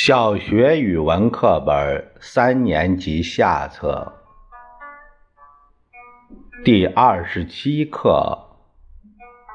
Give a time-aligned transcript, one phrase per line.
[0.00, 4.12] 小学语文课本三年级下册
[6.64, 8.38] 第二十七课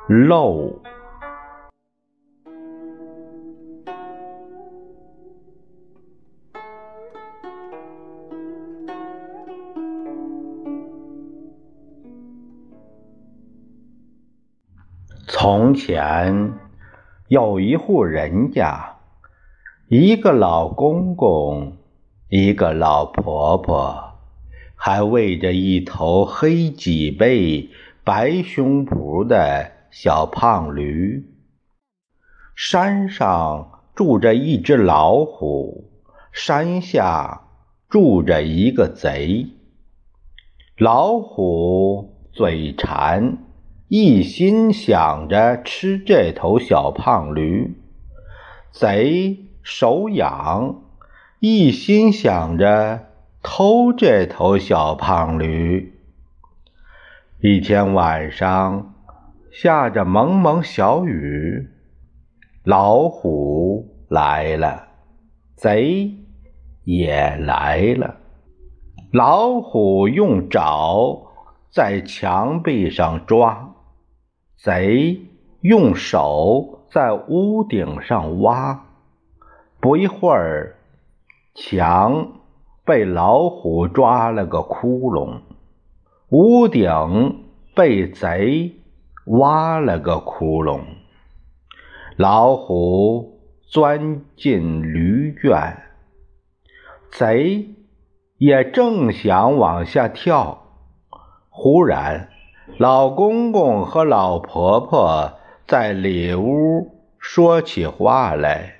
[0.09, 0.81] 漏。
[15.25, 16.51] 从前
[17.29, 18.93] 有一户人家。
[19.95, 21.77] 一个老公公，
[22.27, 24.15] 一个老婆婆，
[24.73, 27.69] 还喂着一头黑脊背、
[28.03, 31.23] 白胸脯的小胖驴。
[32.55, 35.91] 山上住着一只老虎，
[36.31, 37.41] 山下
[37.87, 39.45] 住着一个贼。
[40.75, 43.37] 老虎嘴馋，
[43.89, 47.75] 一心想着吃这头小胖驴。
[48.71, 49.42] 贼。
[49.63, 50.81] 手痒，
[51.39, 53.07] 一心想着
[53.41, 55.93] 偷这头小胖驴。
[57.39, 58.93] 一天晚上，
[59.51, 61.69] 下着蒙蒙小雨，
[62.63, 64.87] 老虎来了，
[65.55, 66.11] 贼
[66.83, 68.17] 也来了。
[69.13, 71.31] 老虎用爪
[71.71, 73.75] 在墙壁上抓，
[74.57, 75.21] 贼
[75.61, 78.87] 用手在屋顶上挖。
[79.83, 80.77] 不一会儿，
[81.53, 82.39] 墙
[82.85, 85.41] 被老虎抓了个窟窿，
[86.29, 87.43] 屋顶
[87.75, 88.75] 被贼
[89.25, 90.83] 挖了个窟窿。
[92.15, 95.83] 老虎钻进驴圈，
[97.11, 97.67] 贼
[98.37, 100.63] 也正想往下跳，
[101.49, 102.29] 忽然，
[102.77, 105.33] 老公公和老婆婆
[105.67, 108.75] 在里屋说起话来。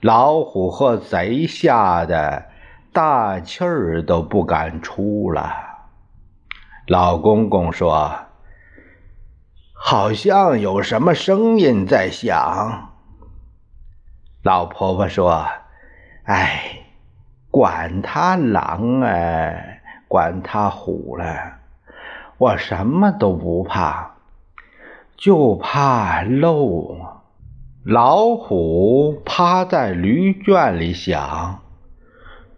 [0.00, 2.46] 老虎和贼吓得
[2.92, 5.52] 大气儿都不敢出了。
[6.86, 8.12] 老公公说
[9.74, 12.92] ：“好像有什么声音在响。”
[14.42, 15.44] 老婆婆说
[16.24, 16.84] ：“哎，
[17.50, 21.58] 管他狼哎，管他虎了，
[22.38, 24.12] 我什么都不怕，
[25.16, 27.17] 就怕漏。”
[27.90, 31.62] 老虎趴在驴圈里想：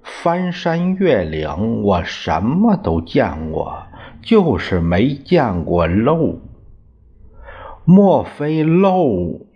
[0.03, 3.85] 翻山越岭，我什么都见过，
[4.21, 6.41] 就是没见过漏。
[7.85, 9.47] 莫非漏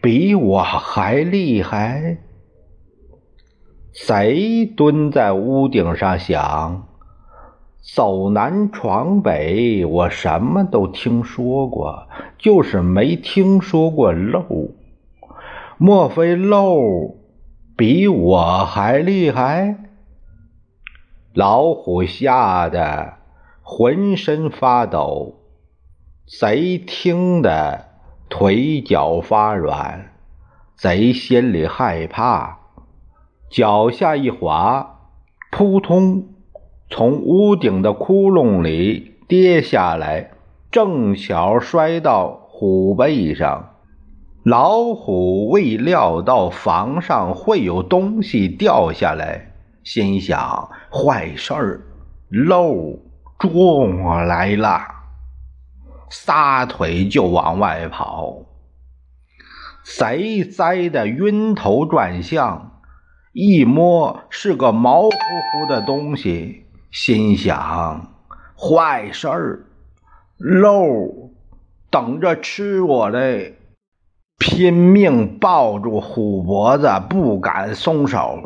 [0.00, 2.18] 比我还厉害？
[4.06, 6.86] 贼蹲在屋顶上想：
[7.82, 12.06] 走南闯北，我什么都听说过，
[12.38, 14.44] 就是没听说过漏。
[15.78, 17.16] 莫非漏
[17.76, 19.76] 比我还厉害？
[21.34, 23.18] 老虎吓得
[23.60, 25.34] 浑身发抖，
[26.26, 27.84] 贼听得
[28.30, 30.12] 腿脚发软，
[30.74, 32.60] 贼心里害怕，
[33.50, 35.10] 脚下一滑，
[35.52, 36.24] 扑通，
[36.88, 40.30] 从屋顶的窟窿里跌下来，
[40.70, 43.75] 正巧摔到虎背上。
[44.46, 49.50] 老虎未料到房上会有东西掉下来，
[49.82, 51.80] 心想：坏事儿，
[52.28, 53.00] 漏
[53.40, 54.82] 捉我来了！
[56.08, 58.36] 撒腿就往外跑。
[59.82, 62.80] 贼栽的晕头转向，
[63.32, 68.14] 一摸是个毛乎乎的东西，心想：
[68.56, 69.66] 坏事儿，
[70.38, 71.32] 漏
[71.90, 73.55] 等着吃我嘞！
[74.38, 78.38] 拼命抱住虎脖子，不敢松手。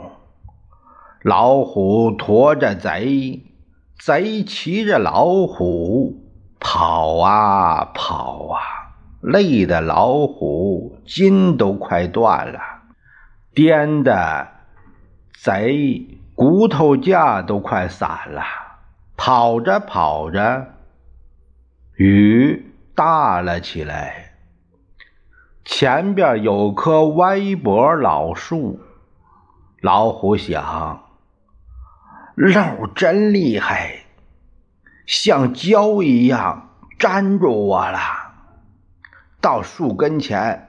[1.22, 3.42] 老虎驮着贼，
[3.98, 6.16] 贼骑着老虎
[6.58, 8.60] 跑啊跑啊，
[9.20, 12.60] 累得老虎筋都快断了，
[13.52, 14.48] 颠的
[15.42, 18.42] 贼骨头架都快散了。
[19.16, 20.66] 跑着跑着，
[21.96, 24.29] 雨大了起来。
[25.64, 28.80] 前边有棵歪脖老树，
[29.80, 31.04] 老虎想：
[32.34, 34.04] 漏真厉害，
[35.06, 37.98] 像胶一样粘住我了。
[39.40, 40.68] 到树跟前，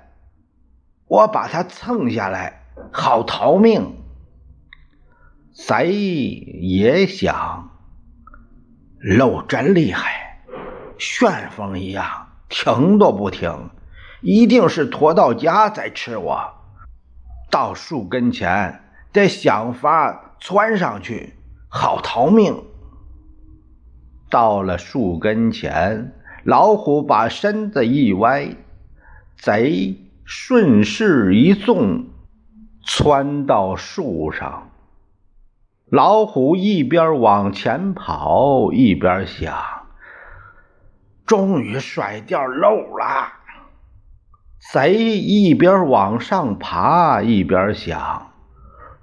[1.08, 3.98] 我把它蹭下来，好逃命。
[5.54, 7.70] 贼也想：
[9.00, 10.44] 漏真厉害，
[10.98, 13.70] 旋风一样，停都不停。
[14.22, 16.54] 一定是驮到家再吃我。
[17.50, 18.82] 到树跟前，
[19.12, 21.36] 得想法窜上去，
[21.68, 22.64] 好逃命。
[24.30, 26.14] 到了树跟前，
[26.44, 28.56] 老虎把身子一歪，
[29.36, 32.06] 贼顺势一纵，
[32.84, 34.70] 窜到树上。
[35.90, 39.54] 老虎一边往前跑，一边想：
[41.26, 43.41] 终于甩掉漏了。
[44.70, 48.32] 贼一边往上爬，一边想：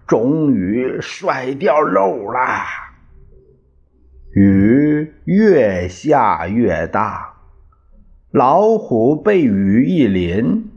[0.06, 2.38] 终于甩掉漏了。
[4.34, 7.34] 雨越下越大，
[8.30, 10.70] 老虎被雨一淋，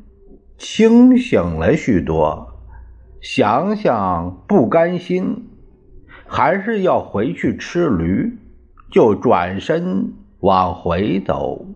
[0.57, 2.47] 清醒了许多。
[3.21, 5.47] 想想不甘心，
[6.25, 8.35] 还是要回去吃驴，
[8.89, 11.67] 就转身往回走。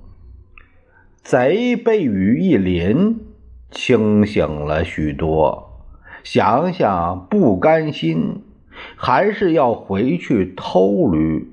[1.26, 3.20] 贼被雨一淋，
[3.72, 5.82] 清醒了许多。
[6.24, 8.44] 想想不甘心，
[8.96, 11.52] 还是要回去偷驴。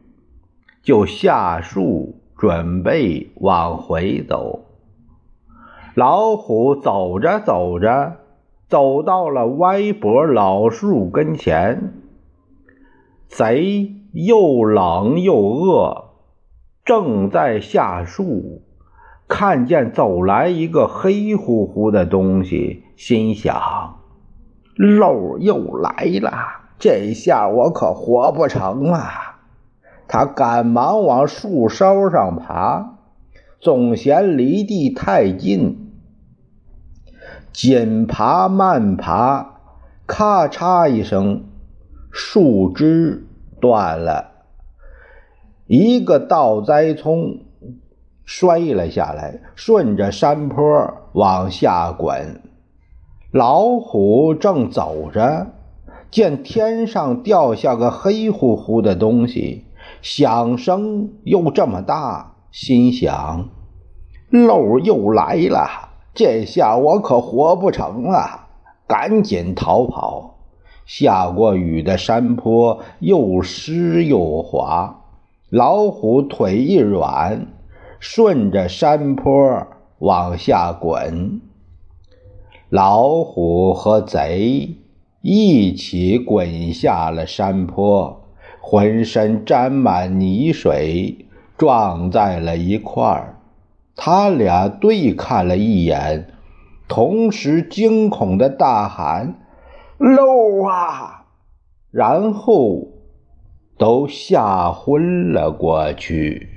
[0.83, 4.67] 就下树，准备往回走。
[5.95, 8.19] 老虎走着走着，
[8.69, 11.95] 走到了歪脖老树跟前。
[13.27, 16.11] 贼又冷又饿，
[16.85, 18.61] 正在下树，
[19.35, 23.57] 看见走来一个黑乎乎的东西，心想：
[24.77, 26.31] 漏又来了，
[26.79, 29.01] 这下我可活不成了。
[30.07, 32.99] 他赶忙往树梢上爬，
[33.59, 35.91] 总嫌离地太近，
[37.55, 39.61] 紧爬慢爬，
[40.07, 41.45] 咔嚓一声，
[42.11, 43.27] 树枝
[43.59, 44.33] 断了，
[45.67, 47.39] 一个倒栽葱
[48.25, 50.65] 摔了下来，顺着山坡
[51.13, 52.41] 往下滚。
[53.31, 55.47] 老虎正走着，
[56.11, 59.65] 见天上掉下个黑乎乎的东西。
[60.01, 63.49] 响声又这么大，心想：
[64.31, 68.49] 漏又来了，这下我可活不成了！
[68.87, 70.35] 赶紧逃跑。
[70.85, 75.03] 下过雨的山坡又湿又滑，
[75.49, 77.47] 老虎腿一软，
[78.05, 79.65] 顺着山坡
[80.01, 81.41] 往下滚。
[82.69, 84.79] 老虎和贼
[85.21, 88.19] 一起滚下了山坡。
[88.61, 91.27] 浑身沾满泥水，
[91.57, 93.37] 撞在了一块儿。
[93.97, 96.33] 他俩对看了一眼，
[96.89, 99.35] 同时惊恐的大喊
[99.99, 101.27] ：“漏啊！”
[101.91, 102.89] 然后
[103.77, 106.52] 都吓昏了过去。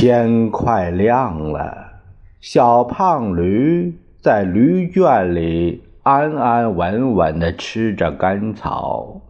[0.00, 2.02] 天快亮了，
[2.40, 5.82] 小胖驴在驴圈里。
[6.04, 9.22] 安安稳稳地吃着干草，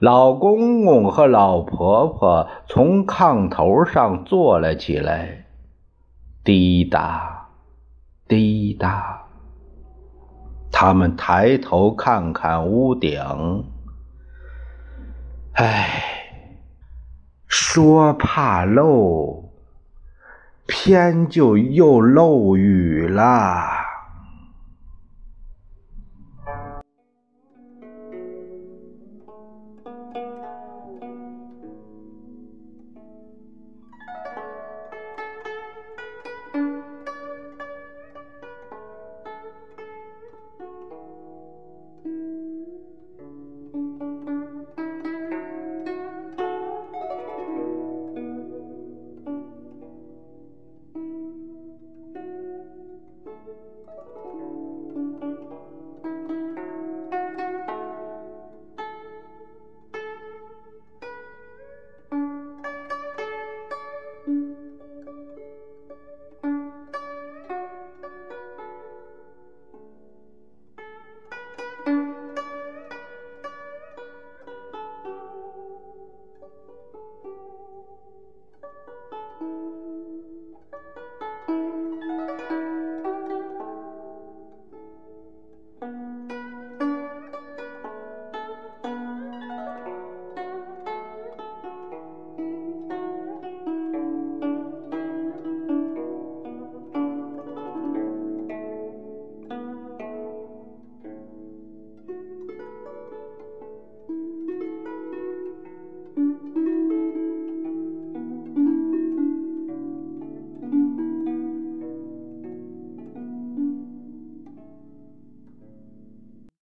[0.00, 5.44] 老公公和老婆婆从炕头上坐了起来，
[6.42, 7.46] 滴答，
[8.26, 9.22] 滴答。
[10.72, 13.22] 他们抬头看看屋顶，
[15.52, 16.02] 唉，
[17.46, 19.49] 说怕漏，
[20.70, 23.79] 偏就又漏雨了。